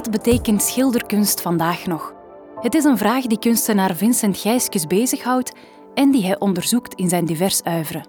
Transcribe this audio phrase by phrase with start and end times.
[0.00, 2.14] Wat betekent schilderkunst vandaag nog?
[2.60, 5.52] Het is een vraag die kunstenaar Vincent Gijskes bezighoudt
[5.94, 8.08] en die hij onderzoekt in zijn divers uiveren.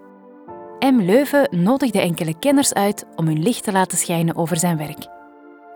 [0.79, 1.01] M.
[1.01, 5.08] Leuven nodigde enkele kenners uit om hun licht te laten schijnen over zijn werk.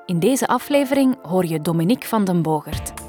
[0.06, 3.05] In deze aflevering hoor je Dominique van den Bogert.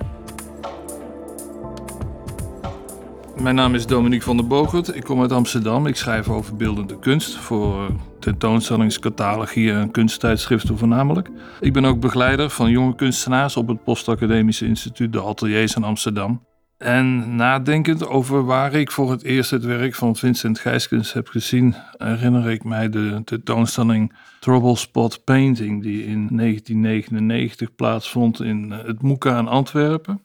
[3.41, 4.97] Mijn naam is Dominique van der Bogert.
[4.97, 5.87] Ik kom uit Amsterdam.
[5.87, 11.31] Ik schrijf over beeldende kunst voor tentoonstellingscatalogie en kunsttijdschriften voornamelijk.
[11.61, 16.45] Ik ben ook begeleider van jonge kunstenaars op het Postacademische Instituut De Ateliers in Amsterdam.
[16.79, 21.75] En nadenkend over waar ik voor het eerst het werk van Vincent Gijskens heb gezien,
[21.97, 29.39] herinner ik mij de tentoonstelling Trouble Spot Painting, die in 1999 plaatsvond in het Moeka
[29.39, 30.23] in Antwerpen.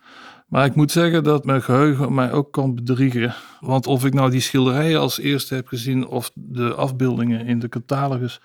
[0.52, 3.34] Maar ik moet zeggen dat mijn geheugen mij ook kan bedriegen.
[3.60, 7.70] Want of ik nou die schilderijen als eerste heb gezien of de afbeeldingen in de
[7.70, 8.41] catalogus,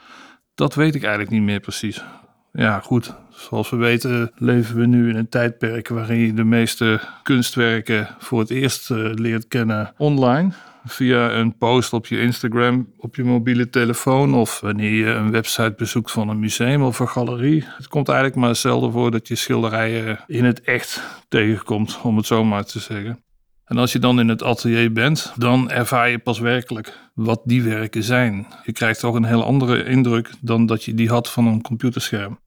[0.55, 2.04] dat weet ik eigenlijk niet meer precies.
[2.52, 3.15] Ja, goed.
[3.30, 8.41] Zoals we weten leven we nu in een tijdperk waarin je de meeste kunstwerken voor
[8.41, 10.52] het eerst uh, leert kennen online
[10.87, 15.74] via een post op je Instagram, op je mobiele telefoon of wanneer je een website
[15.76, 17.65] bezoekt van een museum of een galerie.
[17.76, 22.26] Het komt eigenlijk maar zelden voor dat je schilderijen in het echt tegenkomt, om het
[22.26, 23.24] zo maar te zeggen.
[23.64, 27.62] En als je dan in het atelier bent, dan ervaar je pas werkelijk wat die
[27.62, 28.46] werken zijn.
[28.64, 32.38] Je krijgt toch een heel andere indruk dan dat je die had van een computerscherm.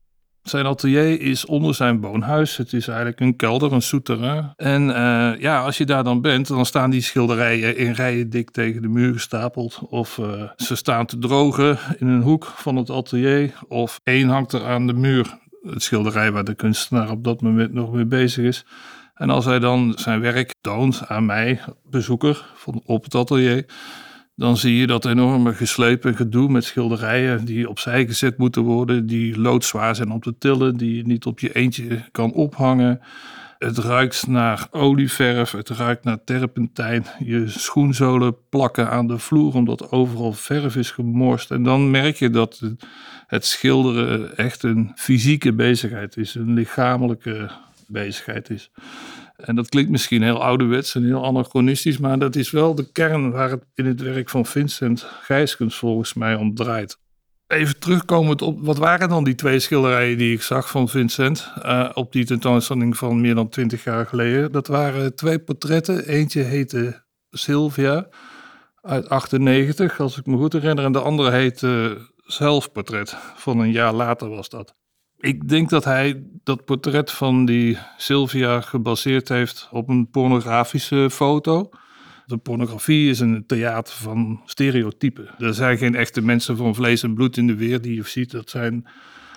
[0.42, 2.56] Zijn atelier is onder zijn woonhuis.
[2.56, 4.52] Het is eigenlijk een kelder, een souterrain.
[4.56, 8.50] En uh, ja, als je daar dan bent, dan staan die schilderijen in rijen dik
[8.50, 9.80] tegen de muur gestapeld.
[9.88, 13.52] Of uh, ze staan te drogen in een hoek van het atelier.
[13.68, 15.38] Of één hangt er aan de muur.
[15.62, 18.64] Het schilderij waar de kunstenaar op dat moment nog mee bezig is.
[19.14, 23.64] En als hij dan zijn werk toont aan mij, bezoeker van op het atelier
[24.40, 29.38] dan zie je dat enorme geslepen gedoe met schilderijen die opzij gezet moeten worden, die
[29.38, 33.00] loodzwaar zijn om te tillen, die je niet op je eentje kan ophangen.
[33.58, 37.04] Het ruikt naar olieverf, het ruikt naar terpentijn.
[37.18, 41.50] Je schoenzolen plakken aan de vloer omdat overal verf is gemorst.
[41.50, 42.62] En dan merk je dat
[43.26, 47.50] het schilderen echt een fysieke bezigheid is, een lichamelijke
[47.86, 48.70] bezigheid is.
[49.44, 53.30] En dat klinkt misschien heel ouderwets en heel anachronistisch, maar dat is wel de kern
[53.30, 56.98] waar het in het werk van Vincent Gijskens volgens mij om draait.
[57.46, 61.90] Even terugkomend op, wat waren dan die twee schilderijen die ik zag van Vincent uh,
[61.94, 64.52] op die tentoonstelling van meer dan twintig jaar geleden?
[64.52, 66.06] Dat waren twee portretten.
[66.06, 68.08] Eentje heette Sylvia
[68.82, 73.16] uit 98, als ik me goed herinner, en de andere heette Zelfportret.
[73.34, 74.74] Van een jaar later was dat.
[75.20, 81.70] Ik denk dat hij dat portret van die Sylvia gebaseerd heeft op een pornografische foto.
[82.26, 85.28] De pornografie is een theater van stereotypen.
[85.38, 88.30] Er zijn geen echte mensen van vlees en bloed in de weer die je ziet.
[88.30, 88.86] Dat zijn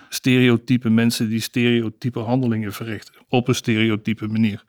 [0.08, 3.14] stereotype mensen die stereotype handelingen verrichten.
[3.28, 4.64] Op een stereotype manier.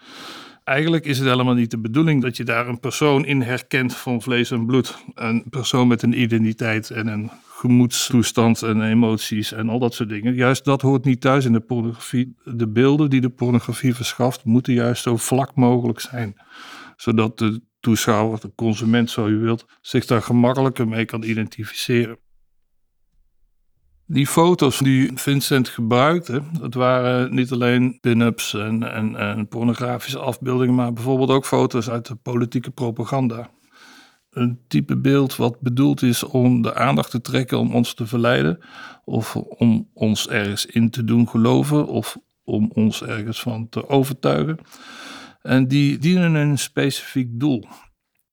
[0.63, 4.21] Eigenlijk is het helemaal niet de bedoeling dat je daar een persoon in herkent van
[4.21, 4.97] vlees en bloed.
[5.13, 10.33] Een persoon met een identiteit en een gemoedstoestand en emoties en al dat soort dingen.
[10.33, 12.35] Juist dat hoort niet thuis in de pornografie.
[12.43, 16.35] De beelden die de pornografie verschaft, moeten juist zo vlak mogelijk zijn.
[16.95, 22.17] Zodat de toeschouwer, de consument zo je wilt, zich daar gemakkelijker mee kan identificeren.
[24.07, 30.75] Die foto's die Vincent gebruikte, dat waren niet alleen pin-ups en, en, en pornografische afbeeldingen,
[30.75, 33.49] maar bijvoorbeeld ook foto's uit de politieke propaganda
[34.35, 38.59] een type beeld wat bedoeld is om de aandacht te trekken, om ons te verleiden,
[39.05, 44.59] of om ons ergens in te doen geloven, of om ons ergens van te overtuigen.
[45.41, 47.67] En die dienen een specifiek doel.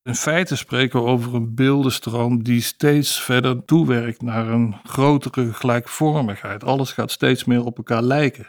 [0.03, 6.63] In feite spreken we over een beeldenstroom die steeds verder toewerkt naar een grotere gelijkvormigheid.
[6.63, 8.47] Alles gaat steeds meer op elkaar lijken.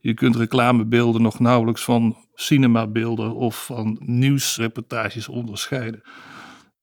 [0.00, 6.02] Je kunt reclamebeelden nog nauwelijks van cinemabeelden of van nieuwsreportages onderscheiden.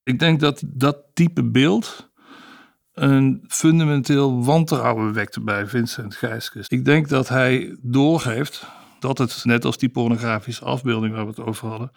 [0.05, 2.09] Ik denk dat dat type beeld
[2.93, 6.67] een fundamenteel wantrouwen wekte bij Vincent Gijskes.
[6.67, 8.67] Ik denk dat hij doorgeeft
[8.99, 11.91] dat het, net als die pornografische afbeelding waar we het over hadden,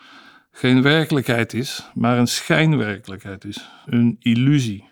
[0.51, 3.71] geen werkelijkheid is, maar een schijnwerkelijkheid is.
[3.87, 4.91] Een illusie.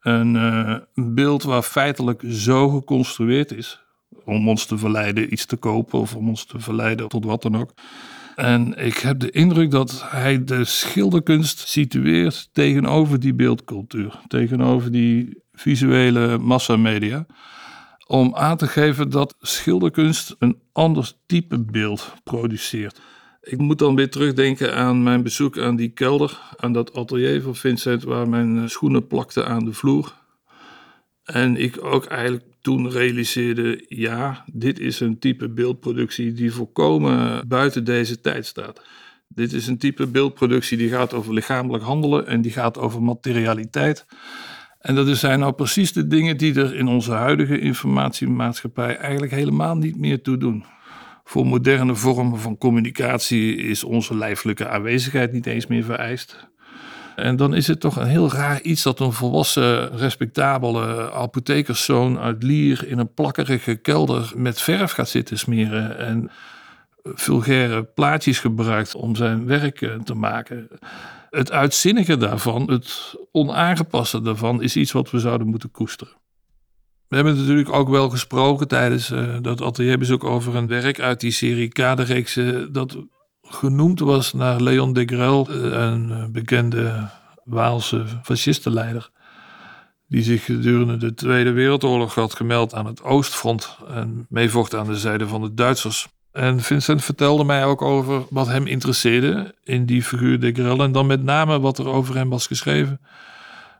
[0.00, 3.82] Een, uh, een beeld waar feitelijk zo geconstrueerd is
[4.24, 7.56] om ons te verleiden iets te kopen of om ons te verleiden tot wat dan
[7.56, 7.74] ook
[8.34, 15.42] en ik heb de indruk dat hij de schilderkunst situeert tegenover die beeldcultuur, tegenover die
[15.52, 17.26] visuele massamedia.
[18.06, 23.00] Om aan te geven dat schilderkunst een ander type beeld produceert.
[23.40, 27.56] Ik moet dan weer terugdenken aan mijn bezoek aan die kelder, aan dat atelier van
[27.56, 30.14] Vincent, waar mijn schoenen plakten aan de vloer.
[31.24, 37.84] En ik ook eigenlijk toen realiseerde, ja, dit is een type beeldproductie die volkomen buiten
[37.84, 38.82] deze tijd staat.
[39.28, 44.06] Dit is een type beeldproductie die gaat over lichamelijk handelen en die gaat over materialiteit.
[44.78, 49.76] En dat zijn nou precies de dingen die er in onze huidige informatiemaatschappij eigenlijk helemaal
[49.76, 50.64] niet meer toe doen.
[51.24, 56.48] Voor moderne vormen van communicatie is onze lijfelijke aanwezigheid niet eens meer vereist.
[57.16, 62.42] En dan is het toch een heel raar iets dat een volwassen, respectabele apothekerszoon uit
[62.42, 66.30] Lier in een plakkerige kelder met verf gaat zitten smeren en
[67.04, 70.68] vulgaire plaatjes gebruikt om zijn werk eh, te maken.
[71.30, 76.14] Het uitzinnige daarvan, het onaangepaste daarvan, is iets wat we zouden moeten koesteren.
[77.08, 81.30] We hebben natuurlijk ook wel gesproken tijdens uh, dat atelierbezoek over een werk uit die
[81.30, 82.96] serie kaderreeksen dat
[83.54, 87.08] genoemd was naar Leon de Grel, eh, een bekende
[87.44, 89.10] Waalse fascistenleider.
[90.08, 94.96] Die zich gedurende de Tweede Wereldoorlog had gemeld aan het Oostfront en meevocht aan de
[94.96, 96.08] zijde van de Duitsers.
[96.32, 100.82] En Vincent vertelde mij ook over wat hem interesseerde in die figuur de Grel.
[100.82, 103.00] En dan met name wat er over hem was geschreven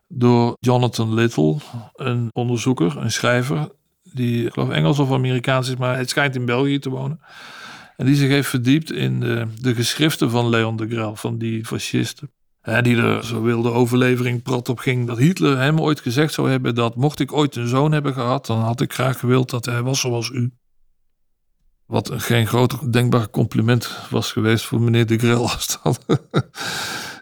[0.08, 1.56] door Jonathan Little,
[1.94, 3.68] een onderzoeker, een schrijver,
[4.02, 7.20] die ik geloof Engels of Amerikaans is, maar het schijnt in België te wonen.
[7.96, 11.64] En die zich heeft verdiept in de, de geschriften van Leon de Grel, van die
[11.64, 12.30] fascisten.
[12.82, 16.74] die er zo wilde overlevering prat op ging dat Hitler hem ooit gezegd zou hebben
[16.74, 19.82] dat mocht ik ooit een zoon hebben gehad, dan had ik graag gewild dat hij
[19.82, 20.52] was zoals u.
[21.86, 26.04] Wat geen groter denkbaar compliment was geweest voor meneer de Grel als dat.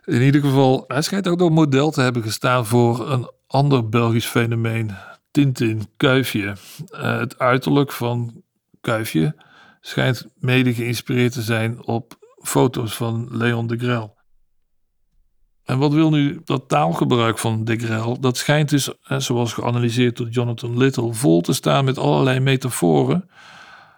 [0.04, 4.26] In ieder geval, hij schijnt ook door model te hebben gestaan voor een ander Belgisch
[4.26, 4.90] fenomeen.
[5.30, 6.56] Tintin, Kuifje.
[6.92, 8.42] Uh, het uiterlijk van
[8.80, 9.34] Kuifje
[9.82, 14.16] schijnt mede geïnspireerd te zijn op foto's van Leon de Grel.
[15.64, 18.20] En wat wil nu dat taalgebruik van de Grel?
[18.20, 23.30] Dat schijnt dus, zoals geanalyseerd door Jonathan Little, vol te staan met allerlei metaforen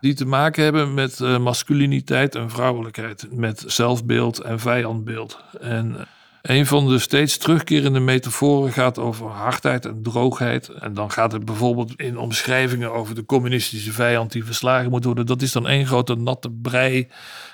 [0.01, 5.45] die te maken hebben met uh, masculiniteit en vrouwelijkheid, met zelfbeeld en vijandbeeld.
[5.61, 5.97] En
[6.45, 10.69] een van de steeds terugkerende metaforen gaat over hardheid en droogheid.
[10.69, 15.27] En dan gaat het bijvoorbeeld in omschrijvingen over de communistische vijand die verslagen moet worden.
[15.27, 17.09] Dat is dan één grote natte brei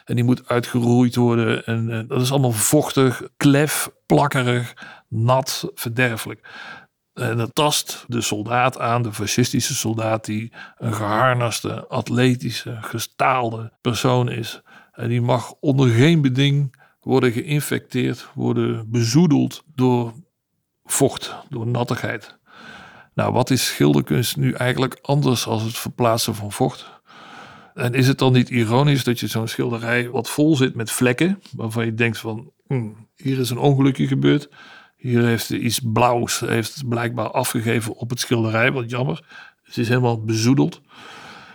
[0.05, 1.65] en die moet uitgeroeid worden.
[1.65, 4.75] En uh, dat is allemaal vochtig, klef, plakkerig,
[5.09, 6.49] nat, verderfelijk.
[7.15, 14.31] En dat tast de soldaat aan, de fascistische soldaat, die een geharnaste, atletische, gestaalde persoon
[14.31, 14.61] is.
[14.93, 20.12] En die mag onder geen beding worden geïnfecteerd, worden bezoedeld door
[20.85, 22.38] vocht, door nattigheid.
[23.14, 27.00] Nou, wat is schilderkunst nu eigenlijk anders als het verplaatsen van vocht?
[27.75, 31.43] En is het dan niet ironisch dat je zo'n schilderij wat vol zit met vlekken,
[31.56, 34.49] waarvan je denkt van, hmm, hier is een ongelukje gebeurd,
[35.00, 38.73] hier heeft iets blauws heeft blijkbaar afgegeven op het schilderij.
[38.73, 39.25] Wat jammer.
[39.62, 40.81] Het is helemaal bezoedeld.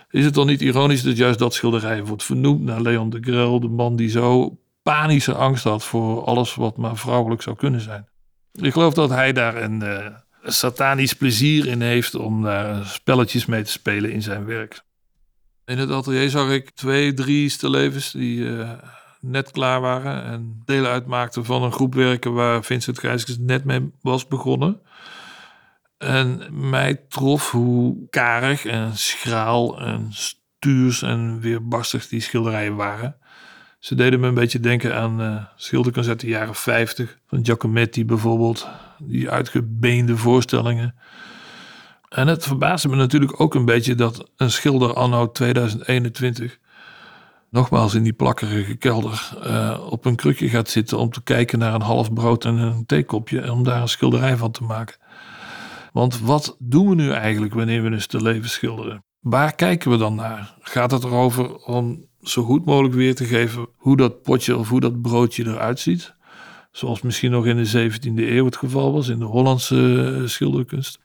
[0.09, 3.59] Is het dan niet ironisch dat juist dat schilderij wordt vernoemd naar Leon de Grel,
[3.59, 8.07] de man die zo panische angst had voor alles wat maar vrouwelijk zou kunnen zijn?
[8.51, 10.05] Ik geloof dat hij daar een, uh,
[10.43, 14.81] satanisch plezier in heeft om daar spelletjes mee te spelen in zijn werk.
[15.65, 18.71] In het atelier zag ik twee, drie stillevens die uh,
[19.19, 23.91] net klaar waren en deel uitmaakten van een groep werken waar Vincent Gijskes net mee
[24.01, 24.81] was begonnen.
[25.97, 33.17] En mij trof hoe karig en schraal en stuurs en weerbarstig die schilderijen waren.
[33.85, 38.05] Ze deden me een beetje denken aan uh, schilderkunst uit de jaren 50 van Giacometti
[38.05, 38.67] bijvoorbeeld.
[38.97, 40.95] Die uitgebeende voorstellingen.
[42.09, 46.57] En het verbaasde me natuurlijk ook een beetje dat een schilder anno 2021
[47.49, 51.73] nogmaals in die plakkerige kelder uh, op een krukje gaat zitten om te kijken naar
[51.73, 54.97] een half brood en een theekopje en om daar een schilderij van te maken.
[55.91, 59.03] Want wat doen we nu eigenlijk wanneer we dus te leven schilderen?
[59.19, 60.55] Waar kijken we dan naar?
[60.59, 64.79] Gaat het erover om zo goed mogelijk weer te geven hoe dat potje of hoe
[64.79, 66.13] dat broodje eruit ziet?
[66.71, 70.99] Zoals misschien nog in de 17e eeuw het geval was in de Hollandse eh, schilderkunst.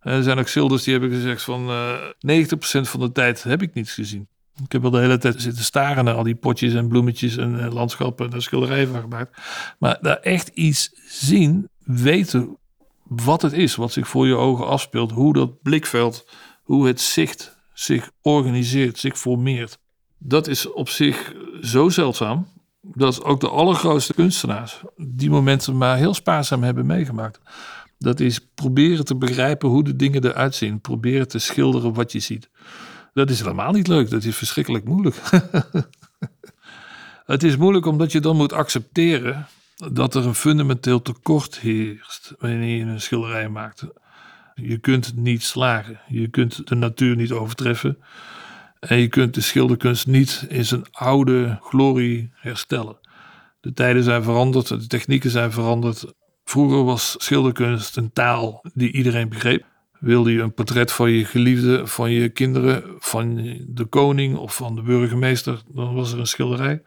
[0.00, 3.74] Er zijn ook schilders die hebben gezegd van uh, 90% van de tijd heb ik
[3.74, 4.28] niets gezien.
[4.64, 7.60] Ik heb wel de hele tijd zitten staren naar al die potjes en bloemetjes en
[7.60, 9.38] eh, landschappen en schilderijen van gemaakt.
[9.78, 12.56] Maar daar echt iets zien, weten
[13.08, 16.28] wat het is, wat zich voor je ogen afspeelt, hoe dat blikveld,
[16.62, 19.78] hoe het zicht zich organiseert, zich formeert.
[20.18, 22.46] Dat is op zich zo zeldzaam
[22.80, 27.40] dat ook de allergrootste kunstenaars die momenten maar heel spaarzaam hebben meegemaakt.
[27.98, 32.18] Dat is proberen te begrijpen hoe de dingen eruit zien, proberen te schilderen wat je
[32.18, 32.48] ziet.
[33.12, 34.10] Dat is helemaal niet leuk.
[34.10, 35.16] Dat is verschrikkelijk moeilijk.
[37.26, 39.46] het is moeilijk omdat je dan moet accepteren
[39.92, 43.84] dat er een fundamenteel tekort heerst wanneer je een schilderij maakt.
[44.54, 46.00] Je kunt niet slagen.
[46.08, 47.98] Je kunt de natuur niet overtreffen.
[48.80, 52.98] En je kunt de schilderkunst niet in zijn oude glorie herstellen.
[53.60, 56.12] De tijden zijn veranderd, de technieken zijn veranderd.
[56.44, 59.64] Vroeger was schilderkunst een taal die iedereen begreep.
[60.00, 63.34] Wilde je een portret van je geliefde, van je kinderen, van
[63.68, 66.82] de koning of van de burgemeester, dan was er een schilderij.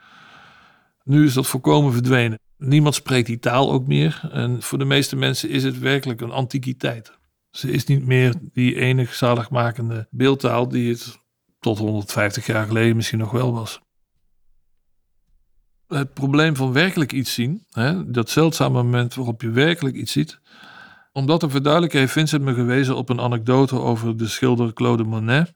[1.04, 2.40] Nu is dat volkomen verdwenen.
[2.58, 4.30] Niemand spreekt die taal ook meer.
[4.32, 7.20] En voor de meeste mensen is het werkelijk een antiquiteit.
[7.50, 11.21] Ze is niet meer die enig zaligmakende beeldtaal die het
[11.62, 13.82] tot 150 jaar geleden misschien nog wel was.
[15.88, 20.40] Het probleem van werkelijk iets zien, hè, dat zeldzame moment waarop je werkelijk iets ziet,
[21.12, 25.04] om dat te verduidelijken heeft Vincent me gewezen op een anekdote over de schilder Claude
[25.04, 25.54] Monet,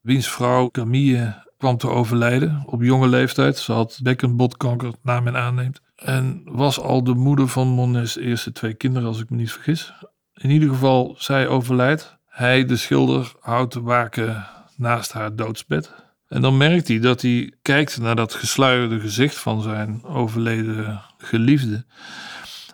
[0.00, 3.58] wiens vrouw Camille kwam te overlijden op jonge leeftijd.
[3.58, 5.80] Ze had bekkenbotkanker, naar men aanneemt.
[5.96, 9.92] En was al de moeder van Monet's eerste twee kinderen, als ik me niet vergis.
[10.34, 12.18] In ieder geval, zij overlijdt.
[12.26, 14.46] Hij, de schilder, houdt de waken
[14.80, 15.92] naast haar doodsbed.
[16.28, 21.84] En dan merkt hij dat hij kijkt naar dat gesluierde gezicht van zijn overleden geliefde.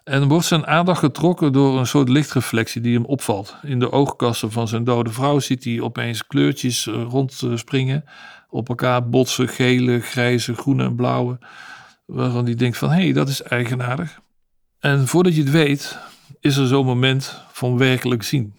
[0.05, 3.57] En wordt zijn aandacht getrokken door een soort lichtreflectie die hem opvalt.
[3.63, 8.05] In de oogkassen van zijn dode vrouw ziet hij opeens kleurtjes eh, rondspringen.
[8.49, 11.39] Op elkaar botsen, gele, grijze, groene en blauwe.
[12.05, 14.21] Waarvan hij denkt van, hé, hey, dat is eigenaardig.
[14.79, 15.99] En voordat je het weet,
[16.41, 18.55] is er zo'n moment van werkelijk zien.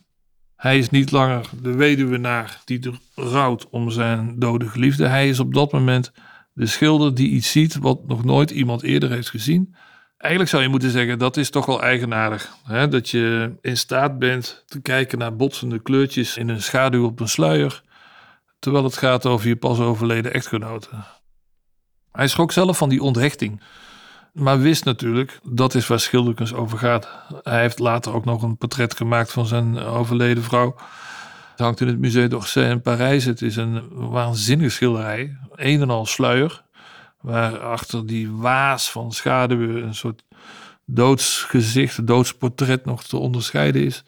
[0.57, 5.07] Hij is niet langer de weduwenaar die rouwt om zijn dode geliefde.
[5.07, 6.11] Hij is op dat moment
[6.53, 9.75] de schilder die iets ziet wat nog nooit iemand eerder heeft gezien.
[10.17, 12.55] Eigenlijk zou je moeten zeggen, dat is toch wel eigenaardig.
[12.63, 12.87] Hè?
[12.87, 17.27] Dat je in staat bent te kijken naar botsende kleurtjes in een schaduw op een
[17.27, 17.83] sluier.
[18.59, 21.05] Terwijl het gaat over je pas overleden echtgenoten.
[22.11, 23.61] Hij schrok zelf van die onthechting.
[24.37, 27.09] Maar wist natuurlijk, dat is waar schilderkunst over gaat.
[27.43, 30.75] Hij heeft later ook nog een portret gemaakt van zijn overleden vrouw.
[31.49, 33.25] Het hangt in het Musée d'Orsay in Parijs.
[33.25, 35.37] Het is een waanzinnige schilderij.
[35.55, 36.63] Een en al sluier.
[37.21, 40.23] Waar achter die waas van schaduwen een soort
[40.85, 44.03] doodsgezicht, doodsportret nog te onderscheiden is.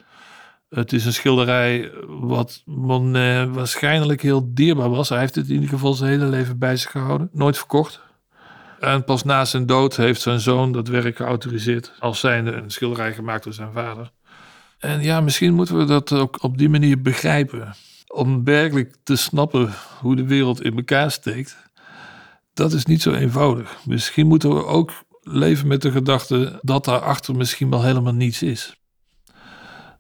[0.70, 5.10] Het is een schilderij wat Monet waarschijnlijk heel dierbaar was.
[5.10, 7.30] Hij heeft het in ieder geval zijn hele leven bij zich gehouden.
[7.32, 8.08] Nooit verkocht.
[8.80, 13.14] En pas na zijn dood heeft zijn zoon dat werk geautoriseerd als zijnde een schilderij
[13.14, 14.12] gemaakt door zijn vader.
[14.80, 17.76] En ja, misschien moeten we dat ook op die manier begrijpen.
[18.08, 21.58] Om werkelijk te snappen hoe de wereld in elkaar steekt,
[22.54, 23.78] dat is niet zo eenvoudig.
[23.86, 28.78] Misschien moeten we ook leven met de gedachte dat daarachter misschien wel helemaal niets is.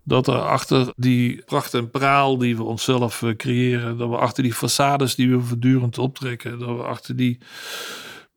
[0.03, 4.43] Dat er achter die pracht en praal die we onszelf eh, creëren, dat we achter
[4.43, 7.39] die façades die we voortdurend optrekken, dat we achter die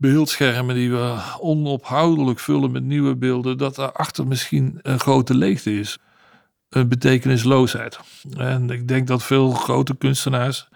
[0.02, 5.99] beeldschermen die we onophoudelijk vullen met nieuwe beelden, dat daarachter misschien een grote leegte is.
[6.68, 7.99] Een betekenisloosheid.
[8.37, 10.68] En ik denk dat veel grote kunstenaars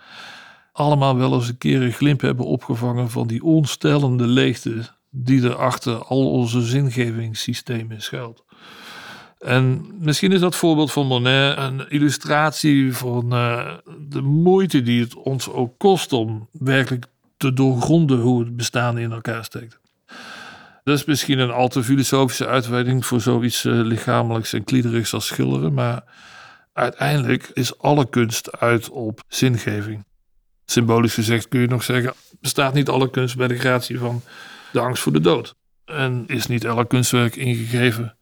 [0.73, 5.55] allemaal wel eens een keer een glimp hebben opgevangen van die onstellende leegte die er
[5.55, 8.45] achter al onze zingevingssystemen schuilt.
[9.39, 13.75] En misschien is dat voorbeeld van Monet een illustratie van uh,
[14.09, 17.07] de moeite die het ons ook kost om werkelijk
[17.37, 19.81] te doorgronden hoe het bestaan in elkaar steekt.
[20.85, 25.27] Dat is misschien een al te filosofische uitweiding voor zoiets uh, lichamelijks en kliederigs als
[25.27, 26.05] schilderen, maar
[26.73, 30.05] uiteindelijk is alle kunst uit op zingeving.
[30.65, 34.23] Symbolisch gezegd kun je nog zeggen: bestaat niet alle kunst bij de gratie van
[34.73, 35.55] de angst voor de dood?
[35.85, 38.17] En is niet elk kunstwerk ingegeven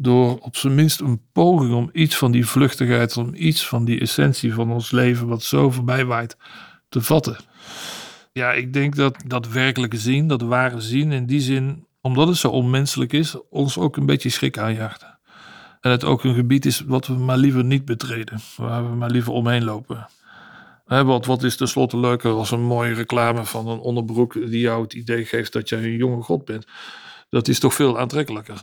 [0.00, 4.00] door op zijn minst een poging om iets van die vluchtigheid, om iets van die
[4.00, 6.36] essentie van ons leven, wat zo voorbij waait,
[6.88, 7.36] te vatten?
[8.38, 12.36] Ja, ik denk dat dat werkelijke zien, dat ware zien, in die zin, omdat het
[12.36, 15.06] zo onmenselijk is, ons ook een beetje schrik aanjaagt.
[15.80, 19.10] En het ook een gebied is wat we maar liever niet betreden, waar we maar
[19.10, 20.06] liever omheen lopen.
[20.86, 24.82] He, want wat is tenslotte leuker als een mooie reclame van een onderbroek die jou
[24.82, 26.66] het idee geeft dat jij een jonge god bent?
[27.30, 28.62] Dat is toch veel aantrekkelijker.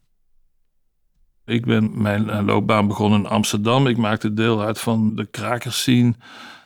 [1.46, 3.88] Ik ben mijn eh, loopbaan begonnen in Amsterdam.
[3.88, 6.14] Ik maakte deel uit van de krakerscene.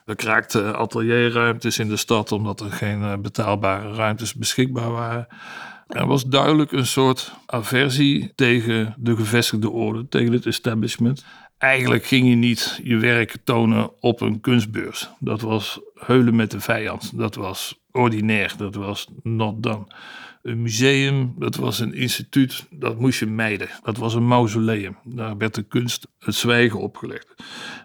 [0.09, 5.27] We kraakten atelierruimtes in de stad omdat er geen eh, betaalbare ruimtes beschikbaar waren.
[5.87, 11.25] Er was duidelijk een soort aversie tegen de gevestigde orde, tegen het establishment.
[11.57, 15.09] Eigenlijk ging je niet je werk tonen op een kunstbeurs.
[15.19, 17.17] Dat was heulen met de vijand.
[17.17, 18.53] Dat was ordinair.
[18.57, 19.85] Dat was not done.
[20.49, 23.69] Een museum, dat was een instituut, dat moest je mijden.
[23.83, 24.97] Dat was een mausoleum.
[25.03, 27.35] Daar werd de kunst het zwijgen opgelegd.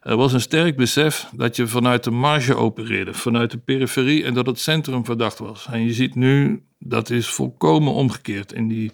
[0.03, 4.35] Er was een sterk besef dat je vanuit de marge opereerde, vanuit de periferie en
[4.35, 5.67] dat het centrum verdacht was.
[5.71, 8.93] En je ziet nu, dat is volkomen omgekeerd in die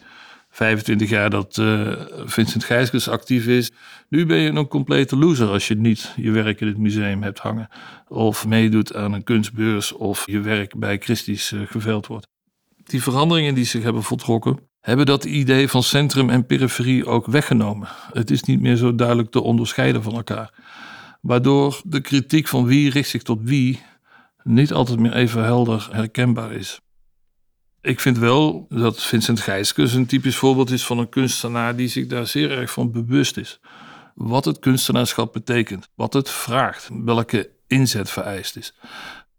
[0.51, 1.93] 25 jaar dat uh,
[2.25, 3.71] Vincent Gijskes actief is.
[4.09, 7.39] Nu ben je een complete loser als je niet je werk in het museum hebt
[7.39, 7.69] hangen.
[8.09, 12.29] Of meedoet aan een kunstbeurs of je werk bij Christie's uh, geveld wordt.
[12.91, 17.89] Die veranderingen die zich hebben voltrokken, hebben dat idee van centrum en periferie ook weggenomen.
[18.13, 20.55] Het is niet meer zo duidelijk te onderscheiden van elkaar.
[21.21, 23.81] Waardoor de kritiek van wie richt zich tot wie
[24.43, 26.81] niet altijd meer even helder herkenbaar is.
[27.81, 32.07] Ik vind wel dat Vincent Gijskes een typisch voorbeeld is van een kunstenaar die zich
[32.07, 33.61] daar zeer erg van bewust is.
[34.15, 38.75] Wat het kunstenaarschap betekent, wat het vraagt, welke inzet vereist is.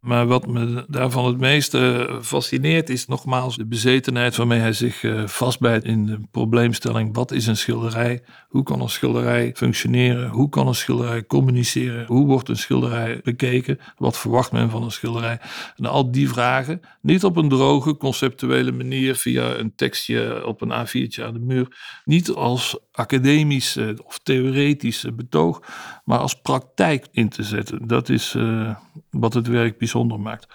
[0.01, 5.27] Maar wat me daarvan het meeste fascineert is nogmaals de bezetenheid waarmee hij zich uh,
[5.27, 8.23] vastbijt in de probleemstelling: wat is een schilderij?
[8.47, 10.29] Hoe kan een schilderij functioneren?
[10.29, 12.05] Hoe kan een schilderij communiceren?
[12.05, 13.79] Hoe wordt een schilderij bekeken?
[13.97, 15.39] Wat verwacht men van een schilderij?
[15.75, 20.87] En al die vragen, niet op een droge, conceptuele manier via een tekstje op een
[20.87, 25.61] A4'tje aan de muur, niet als academisch of theoretisch betoog,
[26.05, 27.87] maar als praktijk in te zetten.
[27.87, 28.75] Dat is uh,
[29.09, 30.47] wat het werk bijzonder maakt.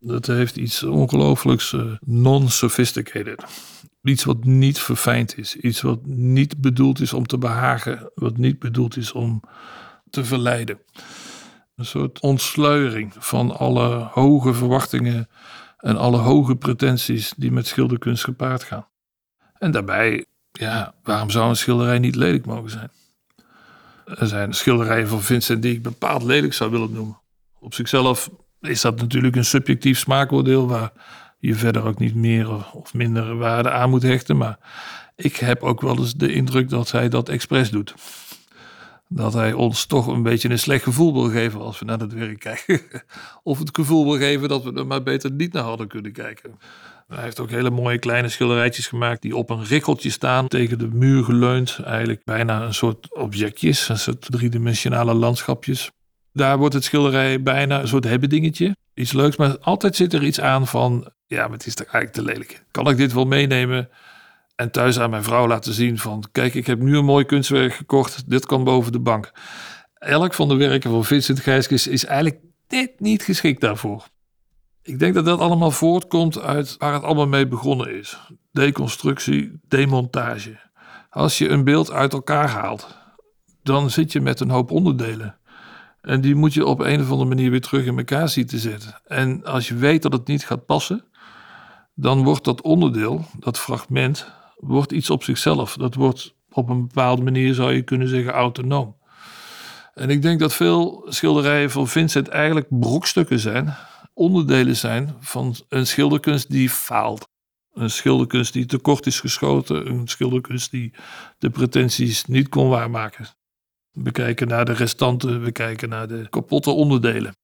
[0.00, 3.44] Dat heeft iets ongelooflijks non-sophisticated.
[4.02, 5.56] Iets wat niet verfijnd is.
[5.56, 8.10] Iets wat niet bedoeld is om te behagen.
[8.14, 9.42] Wat niet bedoeld is om
[10.10, 10.78] te verleiden.
[11.76, 15.28] Een soort ontsluiering van alle hoge verwachtingen
[15.76, 18.88] en alle hoge pretenties die met schilderkunst gepaard gaan.
[19.58, 22.90] En daarbij, ja, waarom zou een schilderij niet lelijk mogen zijn?
[24.04, 27.18] Er zijn schilderijen van Vincent die ik bepaald lelijk zou willen noemen.
[27.60, 28.30] Op zichzelf
[28.60, 30.92] is dat natuurlijk een subjectief smaakoordeel waar
[31.38, 34.36] je verder ook niet meer of minder waarde aan moet hechten.
[34.36, 34.58] Maar
[35.16, 37.94] ik heb ook wel eens de indruk dat hij dat expres doet.
[39.08, 42.12] Dat hij ons toch een beetje een slecht gevoel wil geven als we naar het
[42.12, 42.80] werk kijken.
[43.42, 46.58] Of het gevoel wil geven dat we er maar beter niet naar hadden kunnen kijken.
[47.14, 50.88] Hij heeft ook hele mooie kleine schilderijtjes gemaakt die op een rikkeltje staan, tegen de
[50.88, 51.80] muur geleund.
[51.84, 55.90] Eigenlijk bijna een soort objectjes, een soort driedimensionale landschapjes.
[56.32, 58.76] Daar wordt het schilderij bijna een soort hebbedingetje.
[58.94, 62.14] Iets leuks, maar altijd zit er iets aan van, ja, maar het is toch eigenlijk
[62.14, 62.64] te lelijk.
[62.70, 63.88] Kan ik dit wel meenemen
[64.56, 67.72] en thuis aan mijn vrouw laten zien van, kijk, ik heb nu een mooi kunstwerk
[67.72, 69.32] gekocht, dit kan boven de bank.
[69.94, 74.08] Elk van de werken van Vincent Gijskes is eigenlijk dit niet geschikt daarvoor.
[74.82, 78.18] Ik denk dat dat allemaal voortkomt uit waar het allemaal mee begonnen is.
[78.52, 80.58] Deconstructie, demontage.
[81.10, 82.96] Als je een beeld uit elkaar haalt,
[83.62, 85.38] dan zit je met een hoop onderdelen.
[86.00, 88.58] En die moet je op een of andere manier weer terug in elkaar zien te
[88.58, 89.00] zetten.
[89.04, 91.04] En als je weet dat het niet gaat passen,
[91.94, 95.76] dan wordt dat onderdeel, dat fragment, wordt iets op zichzelf.
[95.76, 98.96] Dat wordt op een bepaalde manier, zou je kunnen zeggen, autonoom.
[99.94, 103.76] En ik denk dat veel schilderijen van Vincent eigenlijk brokstukken zijn,
[104.20, 107.28] onderdelen zijn van een schilderkunst die faalt.
[107.72, 110.92] Een schilderkunst die tekort is geschoten, een schilderkunst die
[111.38, 113.28] de pretenties niet kon waarmaken.
[113.90, 117.36] We kijken naar de restanten, we kijken naar de kapotte onderdelen.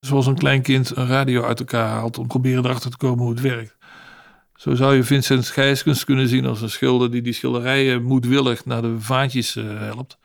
[0.00, 3.30] Zoals een klein kind een radio uit elkaar haalt om proberen erachter te komen hoe
[3.30, 3.76] het werkt.
[4.54, 8.82] Zo zou je Vincent Gijskens kunnen zien als een schilder die die schilderijen moedwillig naar
[8.82, 10.18] de vaantjes uh, helpt.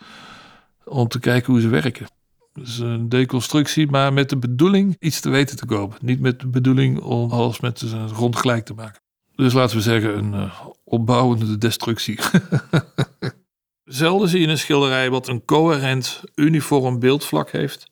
[0.85, 2.07] Om te kijken hoe ze werken.
[2.53, 5.97] Dus een deconstructie, maar met de bedoeling iets te weten te komen.
[6.01, 9.01] Niet met de bedoeling om alles met de grond gelijk te maken.
[9.35, 12.19] Dus laten we zeggen een uh, opbouwende destructie.
[13.83, 17.91] Zelden zie je een schilderij wat een coherent, uniform beeldvlak heeft.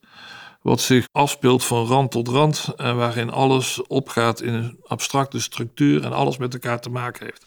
[0.61, 6.03] Wat zich afspeelt van rand tot rand en waarin alles opgaat in een abstracte structuur
[6.03, 7.45] en alles met elkaar te maken heeft.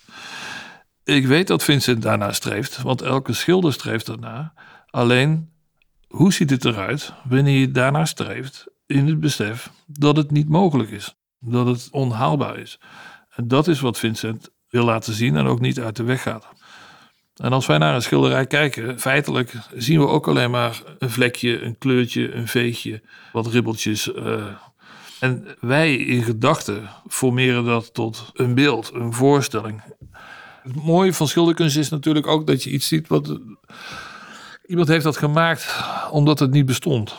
[1.05, 4.53] Ik weet dat Vincent daarna streeft, want elke schilder streeft daarna.
[4.87, 5.52] Alleen,
[6.13, 10.91] hoe ziet het eruit wanneer je daarna streeft in het besef dat het niet mogelijk
[10.91, 12.81] is, dat het onhaalbaar is?
[13.31, 16.49] En dat is wat Vincent wil laten zien en ook niet uit de weg gaat.
[17.37, 21.63] En als wij naar een schilderij kijken, feitelijk zien we ook alleen maar een vlekje,
[21.63, 24.09] een kleurtje, een veegje, wat ribbeltjes.
[24.09, 24.45] Uh,
[25.21, 29.83] en wij in gedachten formeren dat tot een beeld, een voorstelling.
[30.63, 33.39] Het mooie van schilderkunst is natuurlijk ook dat je iets ziet wat.
[34.73, 37.15] Iemand heeft dat gemaakt omdat het niet bestond.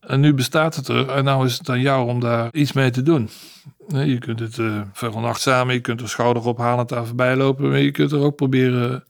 [0.00, 2.90] En nu bestaat het er en nou is het aan jou om daar iets mee
[2.90, 3.28] te doen.
[3.88, 7.90] Je kunt het uh, veronachtzamen, je kunt er schouder ophalen, daar voorbij lopen, maar je
[7.90, 9.04] kunt er ook proberen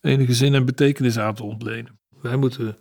[0.00, 1.98] enige zin en betekenis aan te ontlenen.
[2.22, 2.76] Wij moeten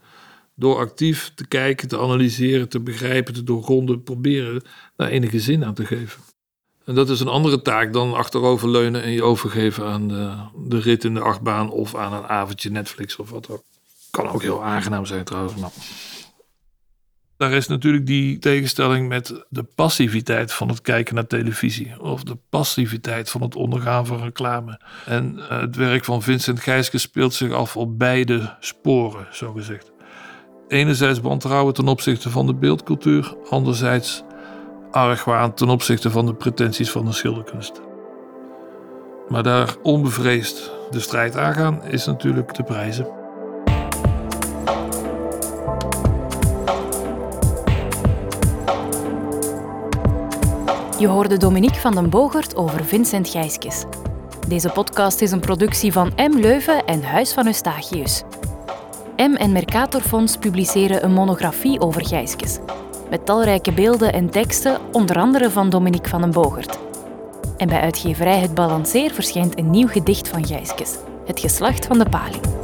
[0.56, 4.63] door actief te kijken, te analyseren, te begrijpen, te doorgronden, proberen
[4.96, 6.22] daar enige zin aan te geven.
[6.86, 10.34] En dat is een andere taak dan achteroverleunen en je overgeven aan de,
[10.67, 13.63] de rit in de achtbaan of aan een avondje Netflix of wat ook.
[14.17, 15.53] Kan ook heel aangenaam zijn trouwens.
[17.38, 22.01] Daar is natuurlijk die tegenstelling met de passiviteit van het kijken naar televisie.
[22.01, 24.82] Of de passiviteit van het ondergaan van reclame.
[25.06, 29.91] En eh, het werk van Vincent Gijske speelt zich af op beide sporen, zo gezegd.
[30.67, 34.23] Enerzijds wantrouwen ten opzichte van de beeldcultuur, anderzijds
[34.91, 37.82] argwaan ten opzichte van de pretenties van de schilderkunst.
[39.27, 43.25] Maar daar onbevreesd de strijd aangaan is natuurlijk te prijzen.
[50.99, 53.83] Je hoorde Dominique van den Bogert over Vincent Gijskes.
[54.47, 56.38] Deze podcast is een productie van M.
[56.39, 58.23] Leuven en Huis van Eustachius.
[59.17, 62.57] M en Mercatorfonds publiceren een monografie over Gijskes.
[63.10, 66.79] Met talrijke beelden en teksten, onder andere van Dominique van den Bogert.
[67.57, 72.10] En bij uitgeverij Het Balanceer verschijnt een nieuw gedicht van Gijskes, Het geslacht van de
[72.10, 72.57] paling.